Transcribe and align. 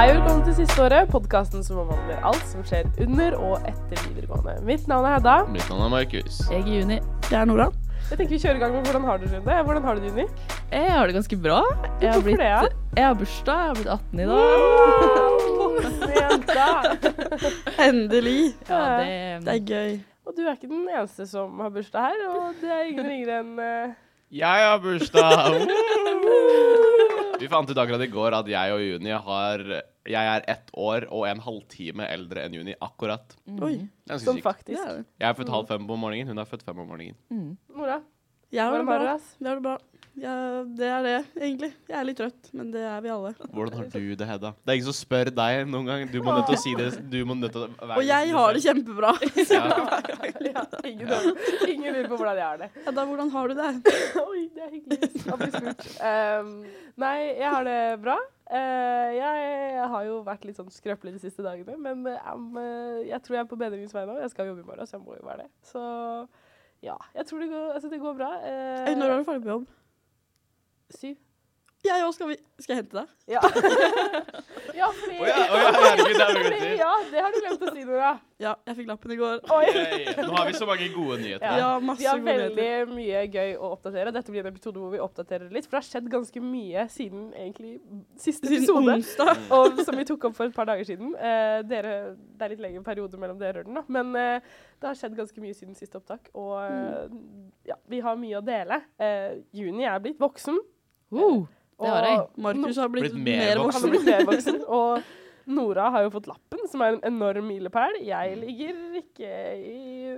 Hei 0.00 0.06
og 0.14 0.14
velkommen 0.16 0.46
til 0.46 0.54
Siste 0.56 0.80
året, 0.80 1.10
podkasten 1.12 1.60
som 1.60 1.82
omhandler 1.82 2.22
alt 2.24 2.44
som 2.48 2.62
skjer 2.64 2.86
under 3.04 3.34
og 3.36 3.66
etter 3.68 3.98
videregående. 4.06 4.54
Mitt 4.64 4.86
navn 4.88 5.04
er 5.04 5.18
Hedda. 5.18 5.34
Mitt 5.52 5.66
navn 5.68 5.82
er 5.84 5.90
Markus. 5.92 6.38
Jeg 6.48 6.62
er 6.62 6.70
Juni. 6.72 6.96
Det 7.26 7.36
er 7.36 7.44
Nora. 7.50 7.66
Jeg 8.06 8.16
tenker 8.16 8.32
vi 8.32 8.38
kjører 8.40 8.56
i 8.56 8.62
gang 8.62 8.72
med 8.78 8.88
Hvordan 8.88 9.04
har 9.04 9.20
du 9.20 9.26
det, 9.28 9.42
Hvordan 9.44 9.84
har 9.84 9.98
du 9.98 10.00
det, 10.00 10.08
Juni? 10.08 10.24
Jeg 10.72 10.88
har 10.94 11.04
det 11.04 11.18
ganske 11.18 11.36
bra. 11.44 11.58
Jeg 12.00 12.14
har, 12.14 12.24
blitt, 12.24 12.40
jeg 12.40 13.04
har 13.04 13.20
bursdag. 13.20 13.60
Jeg 13.60 13.68
har 13.68 13.76
blitt 13.76 13.92
18 13.92 14.24
i 14.24 14.30
dag. 14.30 14.40
Wow! 14.40 15.68
Endelig. 17.90 18.40
Ja, 18.72 18.80
Det 19.04 19.44
det, 19.44 19.52
er 19.52 19.62
gøy. 19.68 20.00
Og 20.24 20.32
du 20.32 20.46
er 20.46 20.56
ikke 20.56 20.72
den 20.72 20.88
eneste 20.88 21.28
som 21.28 21.60
har 21.60 21.76
bursdag 21.76 22.08
her, 22.08 22.24
og 22.38 22.56
det 22.64 22.72
er 22.72 22.88
ingen 22.88 23.04
ringere 23.04 23.44
enn 23.44 23.52
eh, 23.68 23.92
Jeg 24.32 24.64
har 24.64 24.80
bursdag! 24.80 25.60
Vi 27.40 27.48
fant 27.48 27.70
ut 27.70 27.78
akkurat 27.78 28.02
i 28.04 28.10
går 28.12 28.34
at 28.36 28.48
jeg 28.52 28.72
og 28.74 28.82
Juni 28.84 29.12
har 29.16 29.62
Jeg 30.08 30.30
er 30.32 30.44
ett 30.48 30.70
år 30.80 31.04
og 31.12 31.26
en 31.28 31.42
halvtime 31.44 32.06
eldre 32.08 32.46
enn 32.46 32.54
Juni, 32.56 32.74
akkurat. 32.80 33.36
Oi. 33.60 33.74
Det 33.76 34.08
er 34.08 34.14
ganske 34.14 34.24
sånn 34.30 34.38
sykt. 34.40 34.46
Faktisk. 34.46 34.80
Jeg 35.20 35.28
er 35.28 35.36
født 35.36 35.52
halv 35.52 35.68
fem 35.68 35.84
på 35.86 35.98
morgenen, 36.00 36.30
hun 36.32 36.40
er 36.40 36.48
født 36.48 36.64
fem 36.64 36.78
om 36.80 36.88
morgenen. 36.88 37.18
mm. 37.30 37.52
Mora, 37.76 38.00
Jeg 38.50 38.64
har 38.64 38.78
det 38.78 38.86
bra. 38.86 38.98
det? 38.98 39.46
har 39.46 39.54
Det 39.54 39.62
bra. 39.62 39.78
Ja, 40.20 40.64
det 40.66 40.88
er 40.90 41.04
det, 41.06 41.12
egentlig. 41.38 41.68
Jeg 41.88 41.96
er 41.96 42.04
litt 42.08 42.18
trøtt, 42.18 42.48
men 42.56 42.72
det 42.74 42.80
er 42.82 43.00
vi 43.04 43.12
alle. 43.12 43.30
Hvordan 43.54 43.76
har 43.78 43.92
du 43.94 44.14
det, 44.18 44.26
Hedda? 44.26 44.50
Det 44.58 44.72
er 44.72 44.78
ingen 44.80 44.88
som 44.90 44.96
spør 44.98 45.30
deg 45.36 45.68
noen 45.70 45.86
gang. 45.86 46.02
Du 46.10 46.18
må 46.24 46.34
nødt 46.34 46.48
til 46.50 46.58
å 46.58 46.60
si 46.60 46.74
det. 46.76 46.88
Du 47.12 47.20
må 47.28 47.36
nødt 47.38 47.54
til 47.54 47.68
å 47.68 47.86
være 47.86 48.00
Og 48.00 48.08
jeg 48.08 48.32
har 48.34 48.56
det 48.56 48.64
kjempebra. 48.66 49.14
Ja. 49.50 49.62
Ja, 50.50 50.64
ingen, 50.88 51.06
ingen 51.68 51.94
lurer 51.94 52.08
på 52.08 52.16
hvordan 52.16 52.38
jeg 52.38 52.46
har 52.46 52.58
det. 52.58 52.68
Hedda, 52.86 53.02
hvordan 53.06 53.28
har 53.30 53.50
du 53.50 53.58
det? 53.58 53.68
Oi, 54.24 54.40
det 54.56 54.62
er 54.64 54.70
hyggelig. 54.72 55.74
Um, 56.00 56.48
nei, 56.98 57.16
jeg 57.38 57.52
har 57.54 57.66
det 57.68 57.78
bra. 58.02 58.16
Eh, 58.50 59.08
jeg 59.14 59.88
har 59.92 60.06
jo 60.08 60.20
vært 60.26 60.42
litt 60.48 60.58
sånn 60.58 60.70
skrøpelig 60.74 61.14
de 61.14 61.22
siste 61.22 61.44
dagene, 61.46 61.76
men 61.78 62.02
eh, 62.10 62.30
eh, 62.58 62.96
jeg 63.12 63.22
tror 63.22 63.36
jeg 63.36 63.44
er 63.44 63.50
på 63.52 63.58
bedringens 63.60 63.94
vei 63.94 64.02
nå. 64.08 64.16
Jeg 64.18 64.32
skal 64.32 64.50
jobbe 64.50 64.64
i 64.64 64.66
morgen, 64.66 64.90
så 64.90 64.96
jeg 64.96 65.04
må 65.04 65.14
jo 65.14 65.26
være 65.28 65.44
det. 65.44 65.50
Så 65.70 65.82
ja, 66.82 66.96
jeg 67.14 67.28
tror 67.28 67.44
det 67.44 67.50
går, 67.52 67.66
altså, 67.76 67.90
det 67.92 68.00
går 68.02 68.16
bra. 68.18 68.30
Når 68.90 69.06
er 69.06 69.20
du 69.20 69.28
ferdig 69.28 69.44
på 69.44 69.52
jobb? 69.54 69.68
Syv. 70.98 71.18
Jeg 71.80 72.04
òg. 72.04 72.12
Skal, 72.12 72.32
skal 72.60 72.74
jeg 72.74 72.82
hente 72.82 72.96
deg? 72.98 73.12
Ja. 73.30 73.40
ja, 74.80 74.88
fordi 74.92 75.16
oh, 75.16 75.28
ja, 75.28 75.36
oh, 75.46 75.60
ja, 75.62 75.70
herregud, 75.76 76.10
det 76.12 76.24
er 76.24 76.34
jo 76.34 76.42
fordi. 76.44 76.72
Ja, 76.76 76.90
det 77.08 77.22
har 77.24 77.32
du 77.32 77.38
glemt 77.40 77.62
å 77.64 77.70
si, 77.72 77.84
Nora. 77.88 78.10
Ja, 78.40 78.52
jeg 78.68 78.76
fikk 78.78 78.88
lappen 78.90 79.14
i 79.14 79.16
går. 79.20 79.38
Oi. 79.56 79.70
Nå 80.18 80.34
har 80.34 80.48
vi 80.48 80.56
så 80.58 80.66
mange 80.68 80.88
gode 80.92 81.16
nyheter. 81.22 81.44
Ja. 81.44 81.70
Ja, 81.80 81.94
Vi 82.00 82.08
har 82.08 82.20
veldig 82.24 82.50
nyheter. 82.56 82.90
mye 82.92 83.22
gøy 83.32 83.54
å 83.56 83.70
oppdatere. 83.76 84.12
Dette 84.12 84.34
blir 84.34 84.44
en 84.44 84.50
episode 84.52 84.82
hvor 84.82 84.92
vi 84.92 85.00
oppdaterer 85.00 85.52
litt, 85.52 85.68
for 85.68 85.78
det 85.78 85.80
har 85.80 85.86
skjedd 85.88 86.10
ganske 86.12 86.42
mye 86.44 86.84
siden 86.92 87.30
egentlig 87.32 87.72
siste 88.20 88.50
Siden 88.50 88.66
episode. 88.66 88.96
onsdag. 88.98 89.40
og 89.56 89.80
som 89.86 89.96
vi 90.00 90.08
tok 90.10 90.26
opp 90.28 90.36
for 90.36 90.50
et 90.50 90.56
par 90.56 90.68
dager 90.68 90.88
siden. 90.88 91.14
Eh, 91.16 91.60
dere, 91.70 91.94
det 92.36 92.44
er 92.44 92.54
litt 92.54 92.64
lengre 92.66 92.84
periode 92.90 93.20
mellom 93.20 93.40
dere 93.40 93.64
og 93.64 93.70
den, 93.70 93.80
da. 93.80 93.86
Men 93.88 94.12
eh, 94.20 94.50
det 94.76 94.90
har 94.90 95.00
skjedd 95.00 95.16
ganske 95.16 95.44
mye 95.46 95.56
siden 95.56 95.78
siste 95.78 95.96
opptak. 95.96 96.28
Og 96.36 96.58
eh, 96.60 97.16
ja, 97.72 97.80
vi 97.88 98.02
har 98.04 98.20
mye 98.20 98.36
å 98.40 98.44
dele. 98.44 98.82
Eh, 99.00 99.40
Juni 99.56 99.88
er 99.88 100.04
blitt 100.04 100.20
voksen. 100.20 100.60
Uh, 101.10 101.42
det 101.80 101.88
har 101.94 102.06
jeg. 102.10 102.20
Markus 102.36 102.76
har 102.82 102.88
blitt, 102.92 103.08
Blitt 103.12 103.24
mer 103.24 103.40
mer 103.40 103.56
Han 103.56 103.58
har 103.58 103.72
voksen. 103.72 103.90
blitt 103.90 104.06
mer 104.08 104.24
voksen. 104.28 104.60
Og 104.68 105.02
Nora 105.50 105.86
har 105.90 106.04
jo 106.04 106.10
fått 106.14 106.28
lappen, 106.30 106.60
som 106.70 106.82
er 106.84 106.94
en 106.94 107.00
enorm 107.08 107.46
milepæl. 107.48 107.96
Jeg 108.06 108.36
ligger 108.38 108.76
ikke 109.00 109.30
i 109.58 110.12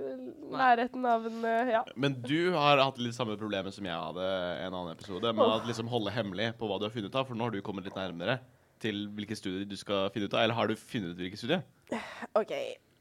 nærheten 0.53 1.05
av 1.09 1.25
en 1.29 1.45
eh, 1.49 1.71
Ja. 1.73 1.83
Men 1.95 2.17
du 2.21 2.51
har 2.53 2.77
hatt 2.83 2.99
litt 3.01 3.15
samme 3.17 3.37
problemet 3.39 3.73
som 3.73 3.87
jeg 3.87 3.95
hadde 3.95 4.27
en 4.67 4.73
annen 4.73 4.91
episode, 4.93 5.31
med 5.33 5.45
å 5.45 5.61
liksom 5.65 5.89
holde 5.89 6.13
hemmelig 6.13 6.51
på 6.59 6.67
hva 6.69 6.77
du 6.77 6.85
har 6.85 6.93
funnet 6.93 7.09
ut 7.09 7.15
av, 7.15 7.25
for 7.29 7.39
nå 7.39 7.47
har 7.47 7.55
du 7.55 7.61
kommet 7.65 7.87
litt 7.87 7.97
nærmere 7.97 8.39
til 8.83 9.07
hvilke 9.15 9.35
studier 9.39 9.65
du 9.65 9.77
skal 9.79 10.09
finne 10.13 10.27
ut 10.27 10.33
av. 10.35 10.43
Eller 10.43 10.57
har 10.59 10.67
du 10.69 10.75
funnet 10.75 11.15
ut 11.15 11.21
hvilke 11.23 11.39
studier? 11.39 11.63
OK. 12.35 12.53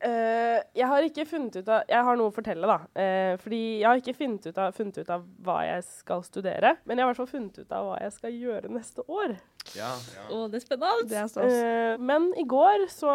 Eh, 0.02 0.58
jeg 0.74 0.88
har 0.90 1.04
ikke 1.06 1.24
funnet 1.30 1.56
ut 1.60 1.68
av 1.70 1.84
Jeg 1.86 2.06
har 2.08 2.16
noe 2.18 2.32
å 2.32 2.34
fortelle, 2.34 2.66
da. 2.66 2.78
Uh, 2.98 3.34
fordi 3.38 3.60
jeg 3.78 3.86
har 3.86 4.00
ikke 4.00 4.16
funnet 4.18 4.48
ut, 4.48 4.58
av, 4.58 4.74
funnet 4.74 4.98
ut 4.98 5.10
av 5.14 5.26
hva 5.46 5.58
jeg 5.68 5.84
skal 5.86 6.24
studere, 6.26 6.72
men 6.82 6.98
jeg 6.98 7.04
har 7.04 7.10
i 7.10 7.12
hvert 7.12 7.20
fall 7.20 7.30
funnet 7.30 7.60
ut 7.60 7.74
av 7.76 7.86
hva 7.86 8.00
jeg 8.02 8.14
skal 8.16 8.38
gjøre 8.40 8.72
neste 8.74 9.04
år. 9.06 9.36
Ja, 9.78 9.92
Å, 10.34 10.40
det 10.50 10.58
er 10.58 10.64
spennende. 10.64 11.06
Det 11.06 11.20
er. 11.20 11.52
Eh, 11.52 12.02
men 12.02 12.32
i 12.40 12.42
går, 12.50 12.88
så 12.90 13.12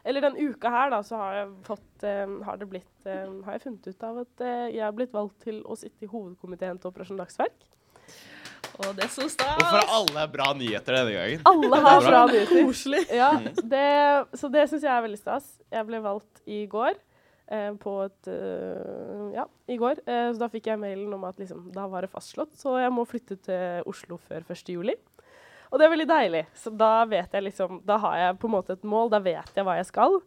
Eller 0.00 0.24
den 0.24 0.38
uka 0.40 0.72
her, 0.72 0.94
da, 0.94 1.02
så 1.04 1.18
har 1.20 1.34
jeg 1.36 1.50
fått 1.66 2.06
Har 2.46 2.56
det 2.56 2.70
blitt 2.70 3.04
Har 3.04 3.52
jeg 3.52 3.60
funnet 3.66 3.90
ut 3.90 4.06
av 4.08 4.22
at 4.22 4.44
jeg 4.72 4.80
har 4.80 4.94
blitt 4.96 5.12
valgt 5.12 5.42
til 5.44 5.60
å 5.68 5.76
sitte 5.76 6.06
i 6.06 6.08
hovedkomiteen 6.08 6.80
til 6.80 6.88
Operasjon 6.88 7.20
Dagsverk. 7.20 7.68
Å, 8.80 8.94
det 8.96 9.04
er 9.04 9.12
så 9.12 9.26
Hvorfor 9.28 9.76
har 9.76 9.90
alle 9.92 10.24
bra 10.32 10.48
nyheter 10.56 10.96
denne 10.96 11.12
gangen? 11.12 11.42
Alle 11.50 11.80
har 11.84 12.00
bra 12.06 12.22
nyheter. 12.30 12.62
Koselig. 12.64 13.02
Ja, 13.12 13.30
det, 13.44 13.86
så 14.40 14.48
det 14.52 14.64
syns 14.70 14.86
jeg 14.86 14.92
er 14.94 15.04
veldig 15.04 15.20
stas. 15.20 15.50
Jeg 15.68 15.88
ble 15.88 16.00
valgt 16.04 16.40
i 16.48 16.62
går. 16.70 16.96
Eh, 17.50 17.72
på 17.82 17.96
et 18.06 18.30
eh, 18.30 19.28
Ja, 19.34 19.44
i 19.68 19.76
går. 19.80 20.00
Eh, 20.06 20.30
så 20.32 20.40
da 20.40 20.48
fikk 20.52 20.70
jeg 20.70 20.80
mailen 20.80 21.12
om 21.16 21.28
at 21.28 21.40
liksom, 21.42 21.68
da 21.74 21.84
var 21.90 22.06
det 22.06 22.12
fastslått, 22.12 22.54
så 22.56 22.76
jeg 22.78 22.92
må 22.94 23.04
flytte 23.10 23.36
til 23.42 23.88
Oslo 23.90 24.20
før 24.30 24.46
1. 24.46 24.62
juli. 24.72 24.94
Og 25.70 25.78
det 25.78 25.86
er 25.86 25.92
veldig 25.92 26.08
deilig. 26.10 26.44
Så 26.56 26.72
da 26.74 27.04
vet 27.06 27.34
jeg 27.36 27.46
liksom 27.46 27.82
Da 27.86 28.00
har 28.02 28.16
jeg 28.18 28.38
på 28.42 28.48
en 28.48 28.56
måte 28.56 28.74
et 28.74 28.86
mål. 28.86 29.12
Da 29.12 29.20
vet 29.22 29.52
jeg 29.54 29.66
hva 29.66 29.76
jeg 29.78 29.90
skal. 29.90 30.18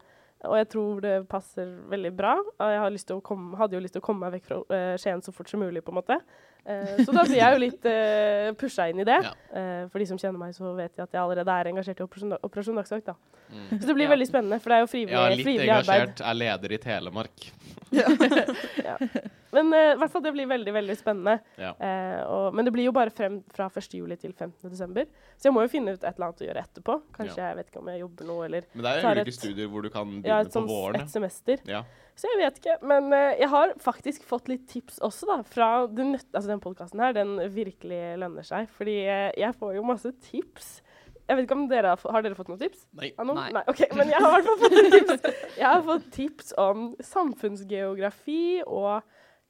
Og 0.43 0.55
jeg 0.59 0.67
tror 0.71 1.01
det 1.03 1.17
passer 1.31 1.69
veldig 1.91 2.11
bra. 2.15 2.35
Og 2.37 2.71
jeg 2.71 2.81
har 2.83 2.93
lyst 2.93 3.07
til 3.09 3.19
å 3.19 3.23
komme, 3.25 3.57
hadde 3.59 3.77
jo 3.77 3.83
lyst 3.83 3.95
til 3.97 4.03
å 4.03 4.05
komme 4.05 4.25
meg 4.25 4.37
vekk 4.37 4.49
fra 4.49 4.59
eh, 4.75 4.95
Skien 4.99 5.23
så 5.23 5.33
fort 5.35 5.51
som 5.51 5.63
mulig, 5.63 5.83
på 5.83 5.93
en 5.93 5.99
måte. 5.99 6.19
Eh, 6.65 7.03
så 7.03 7.11
da 7.11 7.23
blir 7.27 7.39
jeg 7.41 7.53
jo 7.53 7.59
litt 7.59 7.85
uh, 7.91 8.53
pusha 8.55 8.85
inn 8.89 9.01
i 9.03 9.03
det. 9.03 9.17
Ja. 9.25 9.33
Eh, 9.51 9.87
for 9.91 9.99
de 9.99 10.05
som 10.07 10.17
kjenner 10.17 10.39
meg, 10.39 10.53
så 10.55 10.69
vet 10.77 10.95
de 10.95 11.03
at 11.03 11.11
jeg 11.11 11.19
allerede 11.21 11.51
er 11.59 11.65
engasjert 11.73 11.99
i 11.99 12.03
Operasjon, 12.05 12.37
Operasjon 12.41 12.75
Dagsvakt. 12.79 13.05
da. 13.11 13.15
Mm. 13.51 13.67
Så 13.81 13.85
det 13.89 13.95
blir 13.97 14.07
Ja. 14.07 14.13
veldig 14.15 14.27
spennende, 14.29 14.61
for 14.63 14.69
det 14.71 14.75
er 14.77 14.85
jo 14.85 14.87
frivillig, 14.87 15.11
Ja, 15.19 15.27
litt 15.35 15.47
engasjert. 15.47 16.21
arbeid. 16.21 16.21
er 16.29 16.33
leder 16.39 16.71
i 16.71 16.77
Telemark. 16.77 17.51
Men 19.53 19.69
eh, 19.73 19.91
i 19.93 19.97
hvert 20.01 20.09
fall 20.11 20.23
det 20.25 20.31
blir 20.33 20.47
veldig 20.49 20.71
veldig 20.73 20.95
spennende. 20.97 21.35
Ja. 21.61 21.73
Eh, 21.77 22.21
og, 22.25 22.55
men 22.57 22.65
det 22.65 22.71
blir 22.73 22.87
jo 22.87 22.93
bare 22.95 23.11
frem 23.13 23.35
fra 23.53 23.67
1. 23.69 23.93
juli 23.99 24.15
til 24.17 24.31
15. 24.33 24.69
desember. 24.71 25.05
Så 25.37 25.49
jeg 25.49 25.53
må 25.53 25.61
jo 25.61 25.69
finne 25.69 25.93
ut 25.93 25.99
et 26.01 26.07
eller 26.15 26.25
annet 26.31 26.41
å 26.41 26.47
gjøre 26.47 26.63
etterpå. 26.63 26.95
Kanskje 27.13 27.37
Ja. 27.37 27.49
jeg 27.51 27.59
vet 27.59 27.69
ikke 27.69 27.81
om 27.83 27.91
jeg 27.93 28.01
jobber 28.01 28.25
noe, 28.31 28.45
eller 28.47 28.65
Men 28.73 28.81
det 28.87 28.89
er 28.95 29.01
jo 29.03 29.11
ulike 29.13 29.27
et- 29.27 29.37
studier 29.37 29.67
hvor 29.69 29.81
du 29.85 29.89
kan 29.93 30.07
ja, 30.09 30.21
begynne 30.23 30.47
et, 30.47 30.53
på 30.57 30.65
våren. 30.71 31.01
et 31.03 31.09
semester. 31.13 31.57
Ja. 31.69 31.83
Så 32.19 32.29
jeg 32.29 32.39
vet 32.43 32.59
ikke. 32.61 32.77
Men 32.85 33.09
eh, 33.15 33.39
jeg 33.41 33.49
har 33.53 33.73
faktisk 33.81 34.25
fått 34.29 34.49
litt 34.51 34.67
tips 34.69 34.99
også, 35.03 35.29
da. 35.29 35.39
Fra 35.47 35.69
den, 35.89 36.13
altså 36.19 36.47
den 36.49 36.61
podkasten 36.63 37.01
her, 37.01 37.15
den 37.17 37.35
virkelig 37.53 38.01
lønner 38.21 38.45
seg. 38.47 38.69
Fordi 38.77 38.99
eh, 39.07 39.29
jeg 39.39 39.57
får 39.59 39.77
jo 39.79 39.85
masse 39.87 40.13
tips. 40.29 40.75
Jeg 41.23 41.37
vet 41.39 41.47
ikke 41.47 41.57
om 41.57 41.65
dere 41.71 41.95
har, 41.95 42.05
har 42.13 42.25
dere 42.25 42.37
fått 42.37 42.51
noen 42.51 42.61
tips? 42.61 42.85
Nei. 42.99 43.13
Noen? 43.17 43.39
Nei. 43.39 43.49
Nei. 43.55 43.65
ok, 43.71 43.83
Men 43.97 44.11
jeg 44.11 44.21
har 44.21 44.29
i 44.29 44.37
hvert 44.37 44.49
fall 44.51 44.63
fått 44.63 44.95
tips. 44.97 45.27
Jeg 45.57 45.67
har 45.69 45.83
fått 45.87 46.07
tips 46.13 46.55
om 46.61 46.87
samfunnsgeografi 47.13 48.45
og 48.67 49.01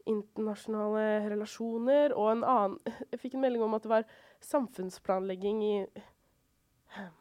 internasjonale 0.09 1.29
relasjoner 1.31 2.11
og 2.11 2.25
en 2.33 2.41
annen 2.43 2.95
Jeg 3.13 3.21
fikk 3.21 3.37
en 3.37 3.43
melding 3.45 3.63
om 3.63 3.75
at 3.77 3.85
det 3.85 3.91
var 3.93 4.07
samfunnsplanlegging 4.43 5.61
i 5.63 5.75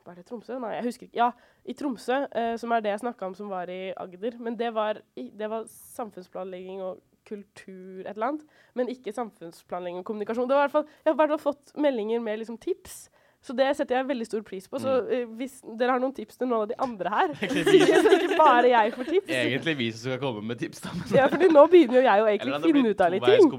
Var 0.06 0.18
det 0.18 0.26
Tromsø? 0.28 0.58
Nei, 0.60 0.74
jeg 0.76 0.86
husker 0.88 1.06
ikke. 1.08 1.18
Ja, 1.18 1.30
i 1.64 1.74
Tromsø, 1.76 2.18
eh, 2.36 2.56
som 2.60 2.74
er 2.74 2.82
det 2.84 2.92
jeg 2.92 3.02
snakka 3.04 3.28
om 3.28 3.36
som 3.38 3.48
var 3.52 3.70
i 3.72 3.92
Agder. 3.96 4.36
Men 4.42 4.58
det 4.58 4.72
var, 4.74 5.00
det 5.16 5.48
var 5.50 5.64
samfunnsplanlegging 5.70 6.82
og 6.84 7.00
kultur, 7.28 8.02
et 8.02 8.14
eller 8.14 8.32
annet. 8.32 8.46
Men 8.74 8.90
ikke 8.92 9.14
samfunnsplanlegging 9.14 10.02
og 10.02 10.06
kommunikasjon. 10.08 10.48
Det 10.50 10.56
var 10.56 10.64
i 10.64 10.68
hvert 10.68 10.78
fall, 10.78 10.88
jeg 11.04 11.10
har 11.10 11.16
i 11.16 11.20
hvert 11.22 11.34
fall 11.34 11.44
fått 11.52 11.74
meldinger 11.80 12.20
med 12.24 12.42
liksom 12.42 12.58
tips. 12.60 13.06
Så 13.42 13.54
det 13.58 13.66
setter 13.74 13.96
jeg 13.98 14.06
veldig 14.06 14.26
stor 14.28 14.42
pris 14.46 14.68
på. 14.70 14.78
Så 14.82 14.92
uh, 15.02 15.22
hvis 15.38 15.56
dere 15.78 15.96
har 15.96 16.02
noen 16.02 16.14
tips 16.14 16.38
til 16.38 16.46
noen 16.46 16.62
av 16.62 16.68
de 16.70 16.76
andre 16.86 17.10
her, 17.10 17.34
så 17.40 18.14
ikke 18.14 18.38
bare 18.38 18.70
jeg 18.70 18.94
får 18.94 19.10
tips. 19.10 19.32
Egentlig 19.40 19.74
vi 19.80 19.88
som 19.96 20.04
skal 20.12 20.20
komme 20.22 20.44
med 20.46 20.60
tips, 20.62 20.84
da. 20.84 20.94
Ja, 21.16 21.26
fordi 21.32 21.50
nå 21.50 21.66
begynner 21.72 21.98
jo 21.98 22.04
jeg 22.06 22.22
å 22.22 22.28
egentlig 22.30 22.60
finne 22.68 22.94
ut 22.94 23.02
av 23.02 23.14
litt 23.16 23.26
ting. 23.26 23.50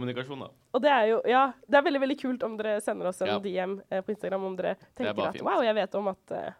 Og 0.73 0.83
det 0.85 0.93
er 0.95 1.09
jo, 1.11 1.19
ja, 1.29 1.43
det 1.67 1.79
er 1.79 1.87
veldig 1.89 2.03
veldig 2.05 2.19
kult 2.23 2.47
om 2.47 2.55
dere 2.59 2.79
sender 2.85 3.11
oss 3.11 3.19
en 3.21 3.33
Ja. 3.33 3.39
DM 3.43 3.77
uh, 3.81 3.99
på 3.99 4.15
Instagram 4.15 4.47
om 4.49 4.55
dere 4.59 4.77
tenker 4.95 5.27
at 5.29 5.41
wow, 5.43 5.59
jeg 5.67 5.75
vet 5.77 5.99
om 5.99 6.07
at 6.13 6.33
eh, 6.37 6.51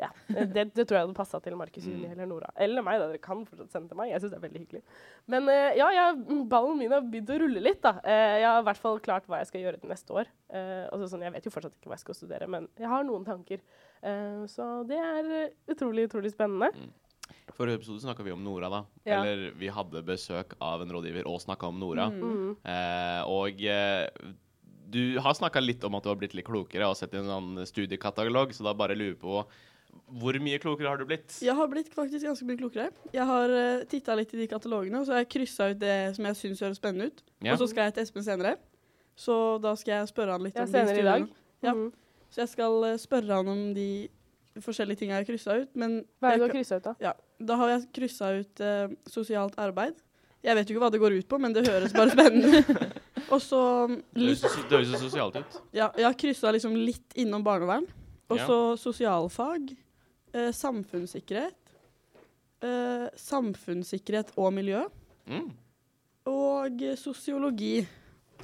ja, 0.00 0.08
det, 0.32 0.64
det 0.74 0.84
tror 0.88 0.96
jeg 0.96 1.04
hadde 1.06 1.16
passa 1.18 1.40
til 1.44 1.56
Markus 1.60 1.84
Juni 1.84 2.06
Mm. 2.08 2.12
eller 2.14 2.28
Nora. 2.30 2.48
Eller 2.56 2.82
meg, 2.86 2.98
da. 3.02 3.08
Dere 3.10 3.20
kan 3.22 3.42
fortsatt 3.44 3.70
sende 3.74 3.90
til 3.92 3.98
meg. 4.00 4.10
Jeg 4.14 4.22
syns 4.22 4.32
det 4.32 4.38
er 4.40 4.44
veldig 4.46 4.62
hyggelig. 4.64 4.80
Men 5.34 5.50
eh, 5.52 5.76
ja, 5.76 5.90
jeg, 5.92 6.38
ballen 6.48 6.78
min 6.80 6.94
har 6.94 7.04
begynt 7.04 7.30
å 7.34 7.38
rulle 7.42 7.60
litt, 7.66 7.82
da. 7.84 7.92
Eh, 8.02 8.38
jeg 8.40 8.48
har 8.48 8.62
i 8.62 8.66
hvert 8.70 8.80
fall 8.80 8.98
klart 9.04 9.28
hva 9.28 9.42
jeg 9.42 9.50
skal 9.52 9.64
gjøre 9.66 9.80
til 9.82 9.92
neste 9.92 10.16
år. 10.16 10.32
Eh, 10.48 10.86
altså 10.88 11.10
sånn, 11.12 11.26
jeg 11.28 11.34
vet 11.36 11.46
jo 11.50 11.52
fortsatt 11.54 11.76
ikke 11.76 11.92
hva 11.92 11.98
jeg 11.98 12.04
skal 12.06 12.18
studere, 12.22 12.48
men 12.56 12.66
jeg 12.80 12.88
har 12.90 13.04
noen 13.06 13.28
tanker. 13.28 13.60
Så 14.48 14.66
det 14.88 14.96
er 14.96 15.26
utrolig, 15.68 16.06
utrolig 16.08 16.30
spennende. 16.32 16.70
Forrige 17.52 17.76
episode 17.82 18.00
snakka 18.00 18.24
vi 18.24 18.32
om 18.32 18.40
Nora, 18.46 18.70
da. 18.72 18.78
Ja. 19.04 19.18
Eller 19.20 19.50
vi 19.60 19.68
hadde 19.68 20.00
besøk 20.06 20.54
av 20.64 20.80
en 20.80 20.94
rådgiver 20.96 21.26
og 21.28 21.42
snakka 21.44 21.68
om 21.68 21.76
Nora. 21.82 22.06
Mm. 22.08 22.54
Eh, 22.64 23.20
og 23.28 23.60
du 24.90 25.18
har 25.22 25.36
snakka 25.38 25.60
litt 25.62 25.84
om 25.86 25.94
at 25.98 26.02
du 26.06 26.10
har 26.10 26.18
blitt 26.18 26.32
litt 26.34 26.48
klokere 26.48 26.88
og 26.90 26.96
sett 26.98 27.12
en 27.14 27.28
sånn 27.28 27.60
studiekatalog, 27.68 28.54
så 28.56 28.64
da 28.66 28.72
bare 28.74 28.96
lurer 28.98 29.18
på 29.20 29.42
hvor 30.20 30.36
mye 30.42 30.58
klokere 30.58 30.90
har 30.90 30.98
du 30.98 31.06
blitt? 31.06 31.36
Jeg 31.42 31.54
har 31.54 31.68
blitt 31.70 31.92
faktisk 31.94 32.26
ganske 32.26 32.46
mye 32.48 32.58
klokere. 32.58 32.90
Jeg 33.14 33.26
har 33.26 33.52
uh, 33.54 33.84
titta 33.90 34.16
litt 34.18 34.34
i 34.34 34.40
de 34.42 34.48
katalogene, 34.50 35.00
og 35.00 35.06
så 35.06 35.14
har 35.14 35.24
jeg 35.24 35.30
kryssa 35.36 35.70
ut 35.70 35.80
det 35.80 35.96
som 36.16 36.26
jeg 36.26 36.38
syns 36.40 36.62
høres 36.64 36.80
spennende 36.80 37.10
ut. 37.10 37.22
Ja. 37.40 37.54
Og 37.54 37.60
så 37.62 37.70
skal 37.70 37.88
jeg 37.88 37.94
til 37.96 38.06
Espen 38.08 38.26
senere. 38.26 38.56
Så 39.18 39.34
da 39.62 39.74
skal 39.78 40.00
jeg 40.00 40.10
spørre 40.10 40.34
han 40.36 40.46
litt 40.46 40.56
Ja, 40.58 40.64
om 40.64 40.72
de 40.72 40.84
studiene. 40.86 40.98
i 41.00 41.08
dag. 41.10 41.28
Ja. 41.62 41.74
Mm 41.74 41.86
-hmm. 41.86 41.92
Så 42.30 42.40
jeg 42.40 42.48
skal 42.48 42.72
uh, 42.92 42.96
spørre 42.96 43.34
han 43.34 43.48
om 43.48 43.74
de 43.74 44.08
forskjellige 44.60 44.98
tingene 44.98 45.18
jeg 45.18 45.26
har 45.26 45.32
kryssa 45.32 45.60
ut, 45.62 45.76
men 45.76 46.04
Hva 46.20 46.28
er 46.28 46.30
det 46.30 46.38
du 46.38 46.44
har 46.46 46.54
kryssa 46.54 46.76
ut, 46.76 46.84
da? 46.84 46.94
Ja, 47.00 47.12
da 47.38 47.56
har 47.56 47.68
jeg 47.68 47.86
kryssa 47.92 48.40
ut 48.40 48.60
uh, 48.60 48.96
sosialt 49.06 49.54
arbeid. 49.58 49.94
Jeg 50.42 50.56
vet 50.56 50.70
jo 50.70 50.74
ikke 50.74 50.84
hva 50.84 50.90
det 50.90 51.00
går 51.00 51.18
ut 51.18 51.28
på, 51.28 51.38
men 51.38 51.52
det 51.52 51.68
høres 51.68 51.92
bare 51.92 52.10
spennende 52.10 52.58
ut. 52.58 53.00
Og 53.34 53.40
så 53.40 53.86
Det 53.86 54.22
høres 54.22 54.42
litt 54.42 54.50
så- 54.50 54.68
det 54.68 54.78
høres 54.78 54.88
så 54.88 54.98
sosialt 54.98 55.36
ut. 55.36 55.60
Ja, 55.72 55.90
jeg 55.96 56.04
har 56.04 56.14
kryssa 56.14 56.50
liksom 56.52 56.74
litt 56.74 57.14
innom 57.14 57.44
barnevern. 57.44 57.86
Og 58.30 58.38
Ja. 58.38 58.76
sosialfag. 58.76 59.76
Eh, 60.32 60.50
samfunnssikkerhet. 60.54 61.56
Eh, 62.62 63.06
samfunnssikkerhet 63.16 64.32
og 64.38 64.52
miljø. 64.54 64.84
Mm. 65.30 65.48
Og 66.30 66.84
sosiologi. 67.00 67.80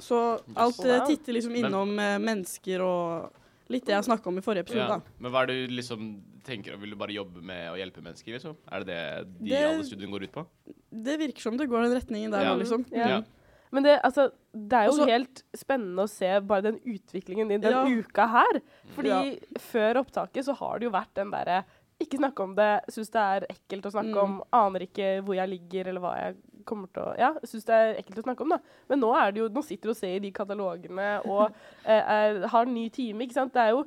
Så 0.01 0.17
alt 0.55 0.79
eh, 0.85 1.03
titter 1.09 1.33
liksom 1.37 1.55
innom 1.57 1.95
eh, 1.99 2.17
mennesker 2.21 2.83
og 2.85 3.71
litt 3.73 3.85
det 3.87 3.95
jeg 3.95 4.07
snakka 4.07 4.29
om 4.29 4.37
i 4.39 4.43
forrige 4.45 4.65
episode. 4.67 4.83
Ja. 4.85 4.97
da. 4.99 5.15
Men 5.19 5.33
hva 5.33 5.43
er 5.43 5.49
det 5.51 5.55
du 5.67 5.73
liksom 5.77 6.03
tenker? 6.47 6.77
Vil 6.79 6.93
du 6.93 6.99
bare 6.99 7.15
jobbe 7.15 7.41
med 7.43 7.71
å 7.73 7.77
hjelpe 7.79 8.03
mennesker, 8.03 8.37
liksom? 8.37 8.55
Er 8.71 8.83
det 8.83 8.87
det 8.93 9.39
de 9.39 9.49
Det- 9.49 9.63
alle 9.67 9.83
studiene 9.87 10.11
går 10.13 10.23
ut 10.27 10.31
på? 10.37 10.45
Det 10.91 11.17
virker 11.19 11.41
som 11.41 11.57
det 11.57 11.67
går 11.67 11.83
den 11.87 11.97
retningen 11.99 12.31
der 12.31 12.43
Ja. 12.45 12.53
nå, 12.55 12.59
liksom. 12.61 12.85
Ja. 12.91 13.07
Ja. 13.07 13.21
Men 13.69 13.83
det, 13.83 13.99
altså, 14.01 14.31
det 14.55 14.73
er 14.73 14.85
jo 14.85 14.91
Også- 14.93 15.09
helt 15.09 15.43
spennende 15.53 15.99
å 16.05 16.07
se 16.09 16.39
bare 16.39 16.61
den 16.61 16.79
utviklingen 16.85 17.49
din 17.49 17.59
den 17.59 17.71
Ja. 17.73 17.83
uka 17.85 18.27
her. 18.27 18.61
Fordi 18.95 19.09
Ja. 19.09 19.35
før 19.59 19.95
opptaket 20.05 20.45
så 20.45 20.55
har 20.55 20.79
det 20.79 20.85
jo 20.85 20.91
vært 20.91 21.13
den 21.15 21.29
derre 21.31 21.65
ikke 21.99 22.19
snakke 22.19 22.43
om 22.43 22.55
det, 22.57 22.67
syns 22.93 23.09
det 23.13 23.21
er 23.23 23.45
ekkelt 23.49 23.85
å 23.89 23.91
snakke 23.95 24.13
Mm. 24.13 24.23
om, 24.23 24.43
aner 24.53 24.85
ikke 24.85 25.07
hvor 25.25 25.35
jeg 25.35 25.49
ligger 25.49 25.87
eller 25.89 26.01
hva 26.03 26.11
jeg 26.19 26.35
kommer 26.67 26.87
til 26.93 27.01
å 27.03 27.15
Ja, 27.17 27.31
syns 27.43 27.65
det 27.65 27.73
er 27.73 27.95
ekkelt 28.01 28.19
å 28.19 28.25
snakke 28.27 28.41
om, 28.45 28.49
da. 28.49 28.59
Men 28.89 28.99
nå 29.01 29.09
er 29.17 29.31
det 29.31 29.39
jo 29.41 29.47
Nå 29.49 29.63
sitter 29.65 29.87
du 29.89 29.93
og 29.95 29.97
ser 29.97 30.15
i 30.15 30.19
de 30.19 30.31
katalogene 30.31 31.07
og 31.25 31.51
eh, 31.85 32.03
er, 32.03 32.47
har 32.47 32.65
en 32.67 32.73
ny 32.73 32.89
time, 32.89 33.23
ikke 33.25 33.33
sant. 33.39 33.53
Det 33.53 33.61
er 33.61 33.69
jo 33.73 33.85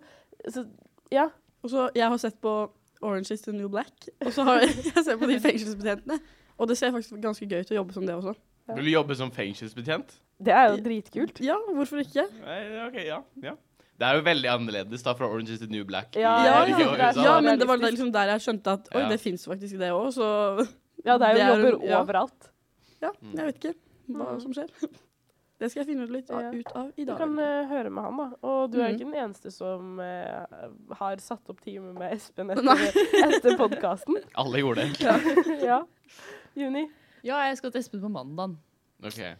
så, 0.48 0.66
Ja. 1.12 1.28
Og 1.62 1.70
så, 1.70 1.90
Jeg 1.94 2.08
har 2.08 2.16
sett 2.18 2.40
på 2.40 2.70
Orange 3.02 3.30
is 3.32 3.40
the 3.42 3.52
New 3.52 3.68
Black, 3.68 4.08
og 4.26 4.32
så 4.32 4.44
har 4.44 4.60
jeg, 4.60 4.74
jeg 4.94 5.04
sett 5.04 5.18
på 5.20 5.26
de 5.28 5.38
fengselsbetjentene. 5.40 6.18
Og 6.58 6.68
det 6.68 6.76
ser 6.76 6.90
faktisk 6.92 7.16
ganske 7.22 7.46
gøy 7.48 7.60
ut 7.64 7.70
å 7.72 7.78
jobbe 7.78 7.92
som 7.96 8.04
det 8.06 8.14
også. 8.14 8.34
Ja. 8.68 8.74
Vil 8.76 8.84
du 8.84 8.90
jobbe 8.92 9.16
som 9.16 9.30
fengselsbetjent? 9.32 10.18
Det 10.40 10.52
er 10.52 10.70
jo 10.70 10.76
dritkult. 10.84 11.40
Ja, 11.44 11.56
hvorfor 11.72 12.00
ikke? 12.02 12.26
Nei, 12.44 12.58
ok, 12.86 12.98
ja, 13.06 13.22
ja. 13.44 13.54
Det 14.00 14.06
er 14.08 14.16
jo 14.16 14.22
veldig 14.24 14.48
annerledes 14.48 15.02
da 15.04 15.12
fra 15.12 15.28
Orange 15.28 15.52
is 15.52 15.60
the 15.60 15.68
New 15.68 15.84
Black. 15.84 16.14
Ja, 16.16 16.32
Ja, 16.46 16.64
i 16.64 16.70
ja, 16.72 16.78
ja, 16.96 17.10
så 17.12 17.24
ja 17.26 17.34
men 17.44 17.58
det 17.60 17.66
var 17.68 17.76
liksom 17.82 18.08
der 18.14 18.30
jeg 18.32 18.40
skjønte 18.46 18.72
at 18.78 18.88
oi, 18.94 19.02
Ja. 19.02 19.08
det 19.12 19.20
fins 19.20 19.44
faktisk 19.46 19.76
det 19.78 19.90
òg, 19.92 20.08
så 20.16 20.30
Ja, 21.04 21.18
det 21.18 21.28
er 21.28 21.32
jo 21.32 21.36
Det 21.36 21.44
er 21.44 21.70
jobber 21.70 21.86
ja. 21.88 22.00
overalt. 22.02 22.50
ja, 23.02 23.10
Mm. 23.20 23.36
jeg 23.36 23.46
vet 23.46 23.56
ikke 23.64 23.74
hva 24.10 24.32
Mm. 24.34 24.40
som 24.40 24.52
skjer. 24.56 24.68
Det 25.60 25.68
skal 25.70 25.82
jeg 25.84 25.88
finne 25.92 26.04
ut 26.08 26.10
litt 26.10 26.30
av, 26.32 26.40
Ja. 26.40 26.50
ut 26.56 26.70
av 26.74 26.86
i 26.96 27.04
dag. 27.04 27.18
Du 27.18 27.20
kan 27.20 27.38
uh, 27.38 27.68
høre 27.68 27.90
med 27.92 28.02
han, 28.02 28.16
da. 28.16 28.28
Og 28.48 28.70
du 28.72 28.78
er 28.80 28.88
Mhm. 28.88 28.94
ikke 28.96 29.12
den 29.12 29.20
eneste 29.28 29.50
som 29.52 29.98
uh, 30.00 30.94
har 30.96 31.16
satt 31.20 31.50
opp 31.52 31.60
time 31.60 31.92
med 31.92 32.14
Espen 32.14 32.48
etter, 32.54 32.64
etter 33.28 33.56
podkasten. 33.60 34.16
Alle 34.34 34.56
gjorde 34.62 34.88
det. 34.88 35.60
ja. 35.60 35.82
Juni. 36.56 36.86
Ja, 37.22 37.42
jeg 37.50 37.58
skal 37.58 37.70
til 37.72 37.80
Espen 37.84 38.00
på 38.00 38.08
mandag. 38.08 38.56
Okay. 39.04 39.34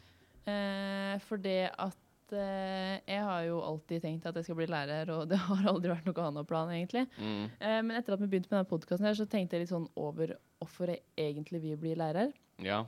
Uh, 0.46 1.16
for 1.24 1.36
det 1.40 1.70
at 1.78 1.96
eh, 2.36 3.00
jeg 3.08 3.24
har 3.26 3.42
jo 3.46 3.58
alltid 3.64 4.04
tenkt 4.04 4.28
at 4.28 4.36
jeg 4.38 4.46
skal 4.46 4.58
bli 4.58 4.68
lærer, 4.70 5.10
og 5.14 5.26
det 5.30 5.38
har 5.48 5.68
aldri 5.72 5.92
vært 5.92 6.08
noe 6.08 6.28
annet 6.28 6.48
plan, 6.50 6.70
egentlig. 6.74 7.06
Mm. 7.18 7.44
Eh, 7.58 7.80
men 7.86 7.96
etter 7.98 8.16
at 8.16 8.22
vi 8.22 8.30
begynte 8.30 8.50
med 8.50 8.58
denne 8.58 8.70
podkasten, 8.70 9.10
så 9.18 9.28
tenkte 9.30 9.56
jeg 9.56 9.66
litt 9.66 9.74
sånn 9.74 9.88
over 10.00 10.36
hvorfor 10.60 10.92
jeg 10.92 11.04
egentlig 11.18 11.62
vil 11.64 11.78
bli 11.80 11.94
lærer. 11.98 12.32
Ja. 12.62 12.84